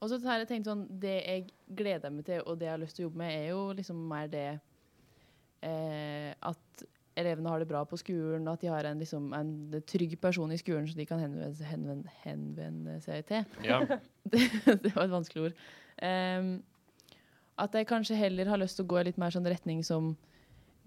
Og 0.00 0.08
så 0.08 0.20
har 0.24 0.40
jeg 0.40 0.48
tenkt 0.50 0.70
sånn, 0.70 0.86
det 1.02 1.18
jeg 1.18 1.50
gleder 1.76 2.12
meg 2.14 2.24
til, 2.28 2.40
og 2.46 2.56
det 2.60 2.70
jeg 2.70 2.74
har 2.76 2.82
lyst 2.82 2.96
til 2.96 3.04
å 3.04 3.10
jobbe 3.10 3.22
med, 3.22 3.34
er 3.36 3.50
jo 3.52 3.64
liksom 3.76 4.00
mer 4.10 4.30
det 4.32 4.48
eh, 5.66 6.32
at 6.32 6.86
elevene 7.20 7.52
har 7.52 7.60
det 7.60 7.68
bra 7.68 7.82
på 7.88 7.98
skolen, 8.00 8.46
og 8.46 8.54
at 8.54 8.64
de 8.64 8.70
har 8.72 8.88
en, 8.88 9.00
liksom, 9.02 9.32
en 9.36 9.82
trygg 9.88 10.16
person 10.22 10.52
i 10.52 10.58
skolen 10.60 10.88
som 10.88 11.00
de 11.00 11.06
kan 11.08 11.20
henvende, 11.20 11.68
henvende, 11.68 12.14
henvende 12.24 12.96
seg 13.04 13.26
til. 13.28 13.44
ja. 13.66 13.82
det, 14.32 14.46
det 14.84 14.94
var 14.94 15.06
et 15.06 15.14
vanskelig 15.14 15.48
ord. 15.48 15.62
Ehm, 16.06 16.60
at 17.62 17.74
jeg 17.76 17.86
kanskje 17.90 18.16
heller 18.18 18.48
har 18.50 18.60
lyst 18.62 18.76
til 18.80 18.86
å 18.86 18.90
gå 18.92 19.00
i 19.00 19.04
litt 19.10 19.18
mer 19.20 19.30
sånn 19.34 19.46
retning 19.48 19.82
som 19.86 20.14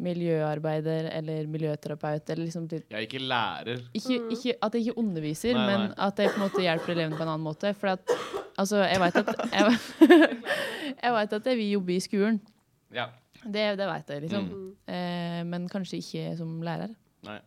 miljøarbeider 0.03 1.07
eller 1.13 1.47
miljøterapeut. 1.51 2.29
Eller 2.33 2.47
liksom 2.47 2.67
til, 2.69 2.83
Jeg 2.89 2.97
er 2.97 3.05
ikke 3.07 3.21
lærer. 3.21 3.83
ikke, 3.93 4.17
Mm. 4.19 4.31
ikke 4.35 4.55
at 4.61 4.73
jeg 4.73 4.87
ikke 4.87 4.97
underviser, 4.99 5.53
Nei, 5.53 5.67
men 5.67 5.93
at 5.97 6.17
jeg 6.17 6.29
på 6.33 6.35
en 6.41 6.49
måte 6.49 6.61
hjelper 6.65 6.91
elevene 6.95 7.17
på 7.17 7.21
en 7.23 7.33
annen 7.33 7.45
måte. 7.45 7.73
For 7.75 7.87
at 7.93 8.01
altså, 8.57 8.81
jeg 8.89 8.99
vet 8.99 9.15
at 9.15 9.29
jeg, 9.53 9.79
jeg 11.03 11.13
vet 11.13 11.33
at 11.39 11.45
jeg 11.45 11.57
vil 11.57 11.71
jobbe 11.77 11.93
i 11.95 11.99
skolen. 11.99 12.41
Ja. 12.93 13.07
Det, 13.43 13.77
det 13.77 13.87
vet 13.89 14.09
jeg, 14.09 14.21
liksom. 14.27 14.45
Mm. 14.49 14.67
Eh, 14.87 15.43
men 15.45 15.69
kanskje 15.69 15.99
ikke 16.01 16.37
som 16.37 16.61
lærer. 16.63 16.95
Nei. 17.23 17.39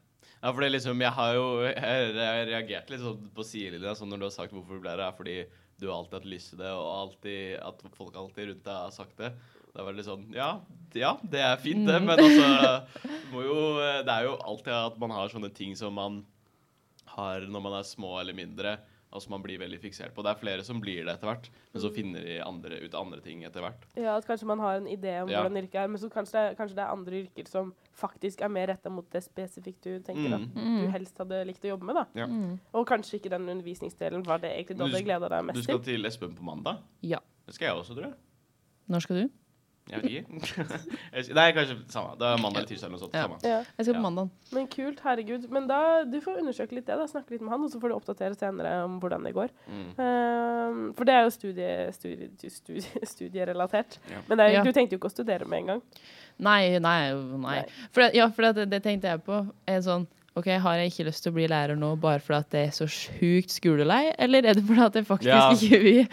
Ja, 0.42 0.52
for 0.52 0.60
det 0.60 0.70
liksom, 0.72 1.00
jeg 1.00 1.10
har 1.16 1.34
jo 1.34 1.44
jeg, 1.64 2.14
jeg 2.14 2.48
reagert 2.50 2.90
litt 2.92 3.00
sånn 3.00 3.30
på 3.34 3.42
sidelinja 3.42 3.94
sånn 3.96 4.10
når 4.12 4.18
du 4.20 4.24
har 4.28 4.34
sagt 4.34 4.52
hvorfor 4.52 4.76
du 4.76 4.82
ble 4.84 4.92
det, 4.96 5.06
er 5.06 5.14
fordi 5.16 5.36
du 5.80 5.88
har 5.88 5.98
alltid 5.98 6.18
hatt 6.18 6.30
lyst 6.30 6.52
til 6.52 6.62
det, 6.62 6.72
og 6.72 6.86
alltid, 6.88 7.58
at 7.60 7.82
folk 7.96 8.16
alltid 8.16 8.50
rundt 8.50 8.64
deg 8.64 8.80
har 8.86 8.94
sagt 8.94 9.18
det. 9.20 9.32
Det 9.76 9.82
er 9.82 9.88
veldig 9.90 10.04
sånn 10.06 10.22
Ja, 10.32 10.50
ja 10.96 11.10
det 11.20 11.42
er 11.44 11.58
fint, 11.60 11.84
det, 11.84 11.98
men 12.00 12.16
altså 12.16 13.10
må 13.32 13.42
jo, 13.44 13.58
Det 14.06 14.12
er 14.14 14.24
jo 14.24 14.38
alltid 14.40 14.72
at 14.72 14.96
man 15.02 15.12
har 15.12 15.32
sånne 15.32 15.50
ting 15.52 15.74
som 15.76 15.92
man 15.98 16.22
har 17.16 17.44
når 17.44 17.64
man 17.64 17.76
er 17.78 17.88
små 17.88 18.14
eller 18.20 18.36
mindre, 18.36 18.76
som 19.12 19.30
man 19.30 19.42
blir 19.42 19.58
veldig 19.58 19.78
fiksert 19.80 20.12
på. 20.14 20.22
Det 20.22 20.30
er 20.34 20.40
flere 20.40 20.62
som 20.64 20.80
blir 20.80 21.04
det 21.06 21.14
etter 21.14 21.26
hvert, 21.30 21.48
men 21.72 21.82
så 21.82 21.90
finner 21.94 22.20
de 22.22 22.40
andre, 22.44 22.80
ut 22.84 22.94
andre 22.94 23.20
ting 23.24 23.44
etter 23.44 23.60
hvert. 23.64 23.86
Ja, 23.96 24.16
at 24.18 24.26
kanskje 24.26 24.44
man 24.46 24.58
har 24.58 24.76
en 24.76 24.86
idé 24.86 25.22
om 25.22 25.28
Ja. 25.30 25.40
hvordan 25.42 25.56
yrket 25.62 25.74
er, 25.84 25.88
men 25.88 25.98
så 25.98 26.10
kanskje 26.10 26.32
det, 26.32 26.58
kanskje 26.58 26.74
det 26.76 26.84
er 26.84 26.92
andre 26.92 27.12
yrker 27.24 27.48
som 27.48 27.72
faktisk 27.96 28.42
er 28.42 28.48
mer 28.48 28.66
retta 28.66 28.90
mot 28.90 29.08
det 29.10 29.22
spesifikt 29.24 29.80
du 29.82 30.00
tenker 30.00 30.28
Mm. 30.28 30.34
at 30.34 30.54
Mm. 30.54 30.80
du 30.82 30.86
helst 30.92 31.16
hadde 31.18 31.46
likt 31.46 31.62
å 31.64 31.68
jobbe 31.78 31.84
med. 31.84 31.94
da. 31.94 32.04
Ja. 32.14 32.26
Mm. 32.26 32.60
Og 32.74 32.86
kanskje 32.86 33.14
ikke 33.20 33.30
den 33.30 33.48
undervisningsdelen 33.48 34.22
var 34.26 34.38
det 34.38 34.50
egentlig 34.52 34.76
du 34.76 34.82
Men 34.84 34.90
du 34.90 34.96
hadde 34.96 35.04
gleda 35.04 35.28
deg 35.30 35.54
Du 35.54 35.62
skal 35.62 35.78
til. 35.78 35.94
til 35.96 36.04
Espen 36.06 36.34
på 36.36 36.42
mandag? 36.42 36.78
Ja. 37.02 37.18
Det 37.46 37.54
skal 37.54 37.66
jeg 37.68 37.76
også, 37.76 37.94
tror 37.94 38.02
jeg. 38.10 38.14
Når 38.88 39.00
skal 39.02 39.16
du? 39.22 39.30
Jeg 39.92 40.02
vet 40.02 40.10
ikke. 40.10 41.34
Nei, 41.38 41.44
kanskje 41.54 41.76
samme. 41.94 42.16
Det 42.18 42.26
er 42.26 42.40
mandag 42.42 42.58
eller 42.64 42.68
tirsdag 42.72 42.88
eller 42.88 42.96
noe 42.96 43.02
sånt. 43.04 43.14
Ja. 43.14 43.22
Samme. 43.26 43.36
Ja. 43.46 43.58
Jeg 43.78 43.86
skal 43.86 43.94
på 43.98 44.02
mandag. 44.02 44.30
Men 44.56 44.66
kult, 44.72 44.98
herregud. 45.06 45.44
Men 45.54 45.68
da, 45.70 45.78
du 46.10 46.16
får 46.24 46.40
undersøke 46.42 46.74
litt 46.74 46.88
det, 46.88 46.96
da. 46.98 47.06
Snakke 47.10 47.36
litt 47.36 47.44
med 47.46 47.54
han, 47.54 47.62
og 47.68 47.70
så 47.70 47.78
får 47.82 47.92
du 47.92 47.96
oppdatere 48.00 48.34
senere 48.40 48.72
om 48.88 48.96
hvordan 49.02 49.28
det 49.28 49.34
går. 49.36 49.54
Mm. 49.70 49.86
Um, 50.02 50.82
for 50.98 51.06
det 51.06 51.14
er 51.14 51.22
jo 51.28 51.32
studie, 51.36 51.70
studie, 51.94 52.50
studie, 52.50 53.06
studierelatert. 53.14 54.00
Ja. 54.10 54.24
Men 54.26 54.38
det 54.42 54.48
er, 54.48 54.56
Ja. 54.58 54.64
du 54.66 54.72
tenkte 54.74 54.96
jo 54.98 55.02
ikke 55.04 55.12
å 55.12 55.14
studere 55.14 55.46
med 55.46 55.62
en 55.62 55.72
gang. 55.76 55.82
Nei, 56.42 56.78
nei, 56.82 56.98
nei. 57.14 57.38
Nei. 57.46 57.62
For, 57.94 58.10
ja, 58.12 58.26
for 58.34 58.50
det, 58.52 58.66
det 58.74 58.82
tenkte 58.84 59.08
jeg 59.14 59.22
på. 59.24 59.38
En 59.70 59.82
sånn, 59.86 60.06
ok, 60.36 60.50
Har 60.60 60.76
jeg 60.82 60.90
ikke 60.92 61.06
lyst 61.08 61.22
til 61.24 61.32
å 61.32 61.36
bli 61.38 61.46
lærer 61.48 61.78
nå 61.80 61.94
bare 62.00 62.20
fordi 62.20 62.50
det 62.52 62.64
er 62.66 62.74
så 62.76 62.84
sjukt 62.90 63.54
skolelei, 63.54 64.10
eller 64.20 64.44
er 64.50 64.58
det 64.58 64.66
fordi 64.68 64.82
at 64.84 64.98
jeg 64.98 65.06
faktisk 65.08 65.30
Ja. 65.30 65.46
ikke 65.54 65.80
vil? 65.80 66.08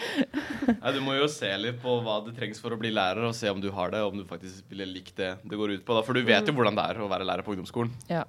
Nei, 0.68 0.92
du 0.96 1.00
må 1.04 1.16
jo 1.18 1.28
se 1.32 1.50
litt 1.60 1.80
på 1.84 1.98
hva 2.06 2.20
det 2.26 2.36
trengs 2.38 2.60
for 2.64 2.76
å 2.76 2.80
bli 2.80 2.92
lærer, 2.94 3.24
og 3.28 3.36
se 3.38 3.50
om 3.52 3.62
du 3.64 3.70
har 3.76 3.92
det, 3.94 4.02
og 4.06 4.14
om 4.14 4.22
du 4.24 4.26
faktisk 4.30 4.66
ville 4.72 4.86
likt 4.90 5.16
det 5.20 5.36
det 5.44 5.60
går 5.60 5.78
ut 5.78 5.86
på. 5.86 5.96
Da. 5.98 6.04
For 6.08 6.14
du 6.18 6.24
vet 6.28 6.48
jo 6.48 6.54
hvordan 6.58 6.76
det 6.80 6.86
er 6.94 7.02
å 7.04 7.10
være 7.12 7.28
lærer 7.28 7.46
på 7.46 7.56
ungdomsskolen. 7.56 7.92
Ja. 8.12 8.24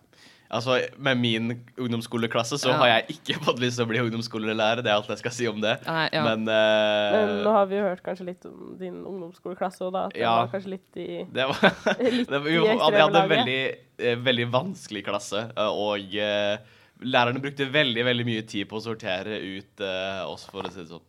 Altså, 0.55 0.77
Med 1.03 1.19
min 1.19 1.47
ungdomsskoleklasse 1.81 2.59
så 2.61 2.69
Ja. 2.71 2.77
har 2.79 2.87
jeg 2.93 3.17
ikke 3.17 3.39
fått 3.47 3.59
lyst 3.63 3.79
til 3.81 3.87
å 3.87 3.91
bli 3.91 3.99
ungdomsskolelærer. 4.05 4.83
Det 4.85 4.91
er 4.93 4.99
alt 5.01 5.09
jeg 5.11 5.19
skal 5.23 5.33
si 5.35 5.49
om 5.51 5.57
det. 5.65 5.73
Nei, 5.89 6.05
ja. 6.13 6.23
Men, 6.29 6.45
Men 6.45 7.33
nå 7.43 7.55
har 7.57 7.67
vi 7.71 7.79
jo 7.81 7.87
hørt 7.89 8.03
kanskje 8.07 8.27
litt 8.29 8.45
om 8.47 8.77
din 8.79 9.01
ungdomsskoleklasse, 9.03 9.83
òg, 9.89 9.93
da 9.97 10.05
at 10.11 10.15
det 10.15 10.23
Ja. 10.23 10.35
var 10.43 10.53
kanskje 10.53 10.75
litt 10.77 11.01
i 11.01 11.09
det 11.33 11.49
var 11.49 11.65
Litt 12.19 12.31
det, 12.35 12.43
vi, 12.45 12.55
i 12.55 12.61
vi 12.61 12.77
hadde 13.03 13.25
en 13.25 13.33
veldig, 13.35 13.59
eh, 13.99 14.21
veldig 14.29 14.47
vanskelig 14.55 15.03
klasse, 15.09 15.47
eh, 15.57 15.81
og 15.89 16.15
uh, 16.21 16.55
lærerne 17.03 17.43
brukte 17.43 17.67
veldig 17.75 18.05
veldig 18.07 18.29
mye 18.29 18.45
tid 18.47 18.69
på 18.71 18.79
å 18.79 18.85
sortere 18.85 19.41
ut 19.43 19.83
uh, 19.83 20.23
oss, 20.31 20.47
for 20.53 20.63
å 20.69 20.71
si 20.71 20.85
det 20.85 20.91
sånn. 20.93 21.03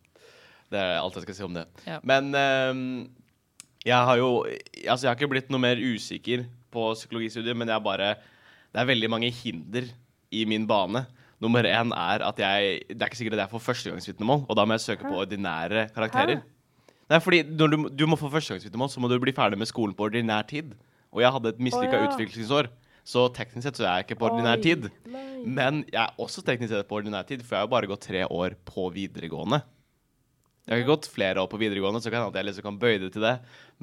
Det 0.72 0.82
er 0.82 0.98
alt 1.00 1.18
jeg 1.18 1.26
skal 1.28 1.38
si 1.38 1.46
om 1.46 1.56
det. 1.56 1.66
Ja. 1.86 2.00
Men 2.04 2.32
um, 2.34 2.86
jeg 3.86 4.08
har 4.10 4.18
jo 4.18 4.30
Altså, 4.46 5.06
jeg 5.06 5.12
har 5.12 5.20
ikke 5.20 5.34
blitt 5.36 5.52
noe 5.54 5.62
mer 5.62 5.78
usikker 5.78 6.48
på 6.74 6.88
psykologistudiet, 6.98 7.58
men 7.58 7.70
jeg 7.70 7.86
bare 7.86 8.16
Det 8.74 8.82
er 8.82 8.90
veldig 8.90 9.12
mange 9.12 9.30
hinder 9.32 9.92
i 10.34 10.44
min 10.50 10.66
bane. 10.68 11.06
Nummer 11.40 11.68
én 11.68 11.94
er 11.94 12.26
at 12.26 12.40
jeg 12.40 12.82
Det 12.90 13.02
er 13.02 13.12
ikke 13.12 13.22
sikkert 13.22 13.38
at 13.38 13.46
jeg 13.46 13.54
får 13.54 13.66
førstegangsvitnemål, 13.70 14.46
og 14.50 14.58
da 14.58 14.66
må 14.66 14.74
jeg 14.76 14.88
søke 14.88 15.08
på 15.08 15.22
ordinære 15.22 15.90
karakterer. 15.96 16.42
Hæ? 16.42 16.52
Nei, 17.10 17.20
fordi 17.22 17.44
når 17.44 17.68
du, 17.68 17.78
du 17.94 18.06
må 18.10 18.18
få 18.18 18.32
førstegangsvitnemål, 18.34 18.90
så 18.90 19.00
må 19.00 19.08
du 19.12 19.20
bli 19.22 19.34
ferdig 19.36 19.60
med 19.62 19.70
skolen 19.70 19.94
på 19.94 20.08
ordinær 20.08 20.48
tid. 20.50 20.74
Og 21.14 21.22
jeg 21.22 21.32
hadde 21.32 21.52
et 21.54 21.62
mislykka 21.62 22.00
oh, 22.00 22.02
ja. 22.02 22.08
utviklingsår, 22.10 22.70
så 23.06 23.28
teknisk 23.30 23.68
sett 23.68 23.78
så 23.78 23.86
er 23.86 24.00
jeg 24.00 24.08
ikke 24.08 24.18
på 24.24 24.28
ordinær 24.32 24.58
Oi, 24.58 24.64
tid. 24.64 24.88
Nei. 25.14 25.26
Men 25.46 25.84
jeg 25.92 26.02
er 26.02 26.18
også 26.22 26.42
teknisk 26.46 26.74
sett 26.74 26.90
på 26.90 26.98
ordinær 26.98 27.28
tid, 27.30 27.44
for 27.46 27.56
jeg 27.56 27.62
har 27.62 27.68
jo 27.68 27.74
bare 27.76 27.90
gått 27.92 28.08
tre 28.08 28.26
år 28.26 28.58
på 28.66 28.88
videregående. 28.96 29.62
Jeg 30.66 30.82
har 30.82 30.88
gått 30.88 31.06
flere 31.14 31.44
år 31.44 31.50
på 31.50 31.60
videregående, 31.62 32.02
så 32.02 32.10
kan 32.10 32.24
jeg, 32.24 32.32
at 32.32 32.38
jeg 32.40 32.48
liksom 32.48 32.66
kan 32.66 32.78
bøye 32.82 33.02
det 33.04 33.12
til 33.14 33.22
det. 33.22 33.36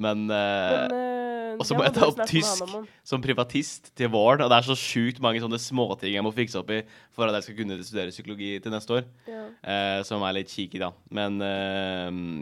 Men, 0.03 0.25
uh, 0.27 0.87
Men, 0.91 0.95
uh, 0.97 1.61
og 1.61 1.67
så 1.67 1.77
må 1.77 1.85
jeg 1.85 1.95
ta 1.95 2.09
opp 2.09 2.19
tysk. 2.27 2.63
om, 2.65 2.73
om. 2.81 2.87
som 3.07 3.23
privatist 3.23 3.91
til 3.95 4.11
våren, 4.11 4.43
og 4.43 4.51
det 4.51 4.57
er 4.57 4.67
så 4.67 4.75
sjukt 4.79 5.21
mange 5.23 5.39
sånne 5.43 5.61
småting 5.63 6.17
jeg 6.17 6.25
må 6.25 6.33
fikse 6.35 6.59
opp 6.59 6.73
i 6.75 6.81
for 7.15 7.29
at 7.29 7.37
jeg 7.39 7.47
skal 7.47 7.59
kunne 7.61 7.79
studere 7.87 8.11
psykologi 8.11 8.57
til 8.59 8.75
neste 8.75 8.99
år, 8.99 9.07
Ja. 9.29 9.45
Uh, 9.63 9.99
som 10.03 10.25
er 10.27 10.35
litt 10.41 10.51
cheeky, 10.51 10.81
da. 10.81 10.91
Men 11.13 11.39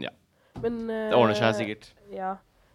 ja, 0.02 0.10
Men, 0.58 0.82
det 0.90 1.14
ordner 1.14 1.38
seg 1.38 1.60
sikkert. 1.62 1.92
Ja. 2.10 2.34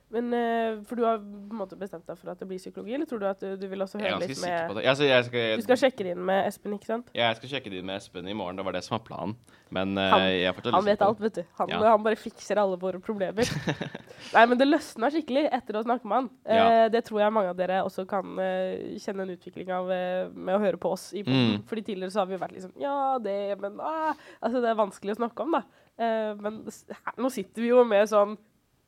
Men 0.09 0.29
eh, 0.31 0.77
For 0.87 0.95
du 0.95 1.03
har 1.03 1.17
på 1.19 1.51
en 1.51 1.59
måte 1.59 1.75
bestemt 1.75 2.05
deg 2.07 2.15
for 2.15 2.31
at 2.31 2.39
det 2.39 2.47
blir 2.47 2.59
psykologi, 2.61 2.93
eller 2.95 3.07
tror 3.09 3.19
du 3.19 3.25
at 3.27 3.41
du, 3.43 3.57
du 3.59 3.65
vil 3.67 3.81
også 3.83 3.99
høre 3.99 4.19
litt 4.21 4.39
med 4.39 4.75
det. 4.77 4.85
Altså, 4.87 5.03
jeg, 5.03 5.25
skal, 5.27 5.47
Du 5.59 5.65
skal 5.65 5.79
sjekke 5.81 6.05
det 6.07 6.13
inn 6.15 6.21
med 6.29 6.47
Espen, 6.47 6.75
ikke 6.77 6.87
sant? 6.87 7.09
Ja, 7.11 7.25
jeg 7.27 7.39
skal 7.41 7.51
sjekke 7.51 7.73
det 7.73 7.81
inn 7.81 7.89
med 7.89 7.99
Espen 7.99 8.29
i 8.31 8.35
morgen. 8.37 8.55
Det 8.55 8.63
var 8.63 8.77
det 8.77 8.83
som 8.87 8.95
var 8.95 9.03
planen. 9.09 9.35
Men 9.75 9.97
eh, 9.99 10.13
Han- 10.13 10.23
jeg 10.31 10.55
Han 10.77 10.85
vet 10.87 11.03
alt, 11.03 11.19
vet 11.19 11.39
du. 11.41 11.43
Han, 11.59 11.69
Ja. 11.73 11.81
han 11.91 12.03
bare 12.07 12.15
fikser 12.15 12.61
alle 12.61 12.77
våre 12.79 13.01
problemer. 13.03 13.43
Nei, 14.35 14.45
men 14.47 14.57
det 14.57 14.69
løsna 14.69 15.11
skikkelig 15.11 15.43
etter 15.51 15.75
å 15.75 15.83
snakke 15.83 16.07
med 16.07 16.21
han. 16.21 16.29
Ja. 16.47 16.67
Eh, 16.85 16.87
det 16.95 17.03
tror 17.09 17.19
jeg 17.25 17.33
mange 17.35 17.51
av 17.51 17.59
dere 17.59 17.83
også 17.83 18.07
kan 18.07 18.39
eh, 18.39 18.95
kjenne 19.03 19.27
en 19.27 19.35
utvikling 19.35 19.73
av 19.75 19.91
eh, 19.91 20.29
med 20.31 20.55
å 20.55 20.63
høre 20.63 20.79
på 20.79 20.93
oss. 20.95 21.09
I. 21.19 21.25
Mm. 21.27 21.65
Fordi 21.67 21.83
tidligere 21.91 22.15
så 22.15 22.23
har 22.23 22.31
vi 22.31 22.39
vært 22.39 22.55
liksom 22.55 22.71
Ja, 22.79 23.17
det, 23.19 23.59
men 23.59 23.75
ah. 23.83 24.13
Altså, 24.39 24.61
det 24.63 24.71
er 24.71 24.79
vanskelig 24.79 25.17
å 25.17 25.19
snakke 25.19 25.43
om, 25.43 25.57
da. 25.59 25.65
Eh, 25.99 26.31
men 26.39 26.63
her, 26.95 27.17
nå 27.19 27.29
sitter 27.33 27.61
vi 27.67 27.73
jo 27.75 27.83
med 27.83 28.07
sånn 28.07 28.37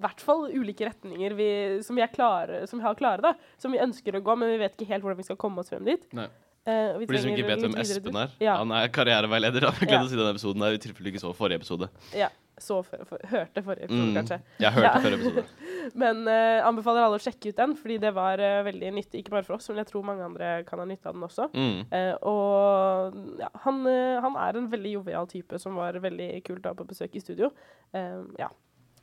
hvert 0.03 0.21
fall 0.23 0.45
ulike 0.51 0.87
retninger 0.89 1.33
vi, 1.35 1.49
som, 1.85 1.95
vi 1.99 2.05
klare, 2.13 2.65
som 2.67 2.79
vi 2.79 2.85
har 2.87 2.95
klare, 2.99 3.21
da. 3.21 3.33
Som 3.61 3.71
vi 3.75 3.81
ønsker 3.83 4.15
å 4.15 4.23
gå, 4.23 4.35
men 4.39 4.53
vi 4.53 4.61
vet 4.61 4.77
ikke 4.77 4.91
helt 4.93 5.03
hvordan 5.03 5.19
vi 5.19 5.27
skal 5.27 5.39
komme 5.39 5.59
oss 5.63 5.71
frem 5.73 5.83
dit. 5.87 6.05
Nei. 6.15 6.27
Uh, 6.67 6.99
vi 6.99 7.07
For 7.07 7.15
de 7.15 7.21
som 7.23 7.31
ikke 7.31 7.47
vet 7.47 7.63
hvem 7.63 7.75
Espen 7.81 8.17
er, 8.19 8.33
Ja. 8.43 8.57
han 8.59 8.71
er 8.75 8.89
karriereveileder. 8.93 9.63
Han 9.71 9.79
Vi 9.79 9.87
Ja. 9.91 10.03
å 10.03 10.09
si 10.09 10.15
denne 10.19 10.35
episoden 10.35 10.59
der, 10.59 10.75
i 10.75 10.77
tilfelle 10.77 11.07
du 11.07 11.11
ikke 11.11 11.23
så 11.23 11.33
forrige 11.33 11.61
episode. 11.61 11.89
Ja, 12.13 12.27
så 12.59 12.83
for, 12.83 13.05
for, 13.07 13.17
hørte 13.31 13.63
forrige 13.63 13.85
episode, 13.87 14.11
Mm. 14.11 14.17
kanskje. 14.19 14.41
Jeg 14.59 14.71
hørte 14.75 14.83
Ja. 14.83 14.99
forrige 14.99 15.19
episode. 15.19 15.45
Men 15.95 16.27
uh, 16.27 16.67
anbefaler 16.67 17.01
alle 17.07 17.17
å 17.17 17.23
sjekke 17.23 17.49
ut 17.49 17.55
den, 17.55 17.75
fordi 17.79 17.97
det 17.99 18.13
var 18.13 18.37
uh, 18.43 18.61
veldig 18.67 18.91
nyttig. 18.93 19.23
Ikke 19.23 19.31
bare 19.31 19.43
for 19.47 19.55
oss, 19.55 19.69
men 19.69 19.77
jeg 19.77 19.87
tror 19.87 20.03
mange 20.05 20.21
andre 20.23 20.63
kan 20.67 20.79
ha 20.79 20.85
nytte 20.85 21.07
av 21.07 21.13
den 21.15 21.23
også. 21.23 21.49
Mm. 21.55 21.87
Uh, 21.89 22.15
og 22.27 23.39
ja, 23.39 23.49
han, 23.63 23.85
han 24.21 24.35
er 24.35 24.57
en 24.59 24.69
veldig 24.69 24.91
jovial 24.99 25.27
type 25.27 25.57
som 25.59 25.75
var 25.79 25.93
veldig 25.93 26.43
kult 26.43 26.61
å 26.67 26.75
ha 26.75 26.77
på 26.77 26.85
besøk 26.87 27.15
i 27.15 27.23
studio. 27.23 27.49
Ja. 28.37 28.49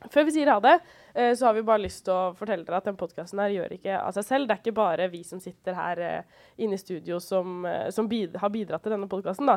Før 0.05 0.27
vi 0.27 0.33
sier 0.35 0.51
ha 0.51 0.59
det, 0.61 0.75
eh, 1.17 1.31
så 1.35 1.47
har 1.47 1.55
vi 1.57 1.63
bare 1.65 1.81
lyst 1.81 2.03
til 2.05 2.13
å 2.13 2.33
fortelle 2.37 2.65
dere 2.65 2.77
at 2.77 2.85
den 2.85 2.97
podkasten 2.99 3.41
her 3.41 3.53
gjør 3.55 3.73
ikke 3.77 3.97
av 3.97 4.13
seg 4.15 4.27
selv. 4.27 4.47
Det 4.47 4.55
er 4.55 4.61
ikke 4.61 4.77
bare 4.77 5.09
vi 5.09 5.23
som 5.25 5.41
sitter 5.41 5.77
her 5.77 6.01
eh, 6.05 6.43
inne 6.61 6.77
i 6.77 6.81
studio 6.81 7.17
som, 7.23 7.65
eh, 7.65 7.89
som 7.93 8.09
bid 8.09 8.37
har 8.37 8.53
bidratt 8.53 8.85
til 8.85 8.93
denne 8.93 9.09
podkasten, 9.09 9.49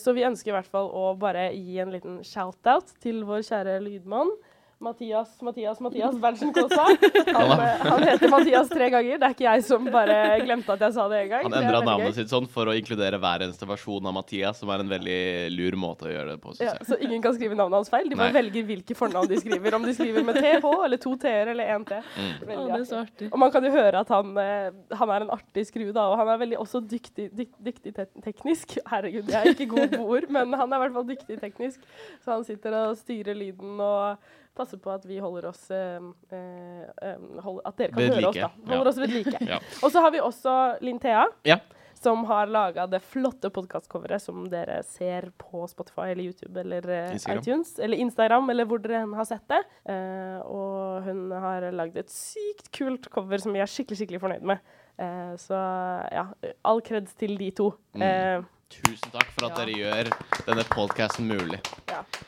så 0.00 0.12
vi 0.16 0.24
ønsker 0.26 0.50
i 0.50 0.54
hvert 0.54 0.68
fall 0.70 0.88
å 0.96 1.12
bare 1.18 1.50
gi 1.52 1.78
en 1.82 1.92
liten 1.92 2.18
shout-out 2.26 2.94
til 3.02 3.22
vår 3.28 3.44
kjære 3.46 3.76
lydmann. 3.84 4.32
Mathias, 4.80 5.42
Mathias, 5.42 5.80
Mathias 5.80 6.14
Berntsen 6.22 6.52
Kaasa. 6.56 6.86
Han, 7.34 7.50
eh, 7.60 7.80
han 7.84 8.02
heter 8.02 8.30
Mathias 8.32 8.68
tre 8.68 8.86
ganger. 8.90 9.18
Det 9.20 9.26
er 9.26 9.34
ikke 9.34 9.44
jeg 9.44 9.64
som 9.66 9.84
bare 9.92 10.14
glemte 10.40 10.72
at 10.72 10.84
jeg 10.86 10.94
sa 10.96 11.04
det 11.12 11.18
en 11.20 11.28
gang. 11.34 11.42
Han 11.44 11.56
endra 11.58 11.82
navnet 11.84 12.14
gøy. 12.14 12.16
sitt 12.16 12.32
sånn 12.32 12.46
for 12.48 12.70
å 12.72 12.76
inkludere 12.78 13.18
hver 13.20 13.44
eneste 13.44 13.68
versjon 13.68 14.08
av 14.08 14.16
Mathias, 14.16 14.62
som 14.62 14.72
er 14.72 14.80
en 14.80 14.88
veldig 14.88 15.18
lur 15.52 15.76
måte 15.82 16.08
å 16.08 16.14
gjøre 16.14 16.32
det 16.32 16.40
på, 16.40 16.54
Ja, 16.64 16.72
så 16.88 16.96
ingen 16.96 17.20
kan 17.20 17.36
skrive 17.36 17.58
navnet 17.60 17.76
hans 17.82 17.92
feil. 17.92 18.08
De 18.08 18.16
bare 18.16 18.32
Nei. 18.32 18.38
velger 18.40 18.66
hvilke 18.70 18.96
fornavn 18.96 19.28
de 19.28 19.42
skriver. 19.42 19.76
Om 19.76 19.84
de 19.84 19.96
skriver 20.00 20.26
med 20.30 20.40
TH 20.40 20.72
eller 20.88 21.04
to 21.04 21.14
T-er 21.26 21.52
eller 21.52 21.74
én 21.76 21.84
T. 21.84 22.00
Mm. 22.16 22.56
Ja. 22.72 23.04
Og 23.28 23.38
man 23.44 23.52
kan 23.52 23.68
jo 23.68 23.74
høre 23.76 24.00
at 24.00 24.16
han, 24.16 24.32
eh, 24.40 24.72
han 24.96 25.12
er 25.12 25.28
en 25.28 25.36
artig 25.36 25.68
skru, 25.68 25.90
da, 25.92 26.08
og 26.08 26.16
han 26.22 26.32
er 26.32 26.40
veldig 26.46 26.62
også 26.64 26.80
dyktig, 26.88 27.28
dyk, 27.36 27.52
dyktig 27.68 27.92
te 28.00 28.08
teknisk. 28.24 28.78
Herregud, 28.88 29.28
jeg 29.28 29.44
er 29.44 29.52
ikke 29.52 29.68
god 29.76 29.92
på 29.92 30.04
ord, 30.16 30.30
men 30.32 30.56
han 30.56 30.72
er 30.72 30.80
i 30.80 30.84
hvert 30.86 30.96
fall 30.96 31.10
dyktig 31.12 31.40
teknisk. 31.44 31.84
Så 32.24 32.32
han 32.32 32.48
sitter 32.48 32.80
og 32.86 32.96
styrer 32.96 33.36
lyden 33.36 33.76
og 33.76 34.38
passer 34.56 34.80
på 34.82 34.92
at 34.92 35.04
vi 35.08 35.18
holder 35.22 35.50
oss 35.50 35.66
eh, 35.70 35.98
eh, 36.34 36.86
eh, 37.02 37.18
hold, 37.44 37.60
At 37.64 37.76
dere 37.80 37.92
kan 37.94 38.02
Ved 38.02 38.14
høre 38.16 38.30
oss, 38.30 38.38
da. 38.40 38.48
Holder 38.70 38.88
ja. 38.88 38.94
Oss 38.94 39.02
ved 39.02 39.14
like. 39.14 39.42
Ja. 39.54 39.60
Og 39.82 39.92
så 39.92 40.02
har 40.04 40.14
vi 40.14 40.22
også 40.24 40.56
Linn 40.84 40.98
Thea. 41.02 41.26
Ja. 41.48 41.58
Som 42.00 42.22
har 42.24 42.48
laga 42.48 42.86
det 42.88 43.02
flotte 43.04 43.50
podkastcoveret 43.52 44.22
som 44.24 44.46
dere 44.48 44.78
ser 44.88 45.26
på 45.36 45.66
Spotify 45.68 46.14
eller 46.14 46.30
YouTube 46.30 46.60
eller 46.62 46.86
eh, 46.88 47.10
Instagram. 47.12 47.42
iTunes. 47.42 47.74
Eller 47.78 48.00
Instagram, 48.00 48.48
eller 48.54 48.68
hvor 48.70 48.80
dere 48.80 49.02
har 49.18 49.28
sett 49.28 49.44
det. 49.52 49.60
Eh, 49.92 50.38
og 50.48 51.04
hun 51.04 51.26
har 51.44 51.68
lagd 51.76 51.98
et 52.00 52.12
sykt 52.14 52.70
kult 52.76 53.10
cover 53.12 53.42
som 53.42 53.52
vi 53.52 53.60
er 53.60 53.68
skikkelig 53.68 54.00
skikkelig 54.00 54.22
fornøyd 54.22 54.48
med. 54.54 54.64
Eh, 55.00 55.34
så 55.40 55.60
ja, 56.12 56.24
all 56.64 56.80
kreds 56.84 57.12
til 57.20 57.36
de 57.40 57.50
to. 57.60 57.68
Mm. 57.92 58.48
Tusen 58.70 59.10
takk 59.12 59.26
for 59.34 59.46
at 59.50 59.58
Ja. 59.58 59.64
dere 59.64 59.74
gjør 59.74 60.10
denne 60.46 60.64
podkasten 60.70 61.26
mulig. 61.26 61.58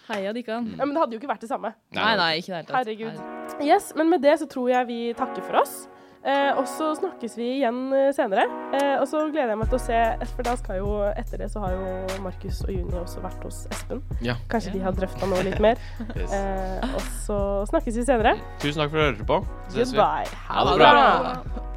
Heia 0.09 0.33
Dikkan. 0.35 0.75
ja, 0.77 0.85
men 0.85 0.95
det 0.95 1.01
hadde 1.01 1.13
jo 1.15 1.21
ikke 1.21 1.31
vært 1.31 1.41
det 1.47 1.49
samme. 1.53 1.73
Nei, 1.95 2.17
nei, 2.17 2.31
ikke 2.41 2.51
i 2.51 2.53
det 2.53 2.57
hele 2.57 2.67
tatt. 2.67 2.77
Herregud. 2.87 3.63
Yes, 3.63 3.93
Men 3.97 4.11
med 4.11 4.23
det 4.23 4.39
så 4.41 4.47
tror 4.51 4.69
jeg 4.71 4.87
vi 4.89 5.01
takker 5.15 5.43
for 5.47 5.61
oss. 5.63 5.89
Eh, 6.25 6.53
og 6.57 6.67
så 6.71 6.93
snakkes 6.95 7.35
vi 7.37 7.59
igjen 7.59 7.93
eh, 7.93 8.13
senere. 8.15 8.45
Eh, 8.79 9.01
og 9.01 9.09
så 9.11 9.25
gleder 9.33 9.49
jeg 9.55 9.59
meg 9.59 9.69
til 9.73 9.79
å 9.79 9.83
se 9.83 10.27
For 10.37 10.43
da 10.47 10.55
skal 10.55 10.77
jo 10.79 10.93
etter 11.19 11.39
det 11.43 11.49
så 11.51 11.59
har 11.65 11.73
jo 11.75 12.23
Markus 12.23 12.61
og 12.63 12.71
Juni 12.71 12.95
også 12.95 13.21
vært 13.25 13.43
hos 13.43 13.67
Espen. 13.75 14.03
Ja. 14.23 14.37
Kanskje 14.49 14.73
de 14.77 14.79
har 14.87 14.93
drøfta 14.95 15.27
noe 15.27 15.43
litt 15.43 15.59
mer. 15.59 15.77
Yes. 16.15 16.31
Eh, 16.31 16.95
og 16.95 17.03
så 17.27 17.41
snakkes 17.71 17.97
vi 17.99 18.05
senere. 18.07 18.37
Tusen 18.63 18.83
takk 18.85 18.91
for 18.95 18.99
at 19.03 19.19
du 19.19 19.25
hørte 19.25 19.27
på. 19.27 19.43
Ses 19.75 19.91
vi. 19.91 19.99
Goodbye. 19.99 20.27
Ha 20.47 20.65
det 20.71 20.79
bra. 20.79 20.95
bra. 20.95 21.72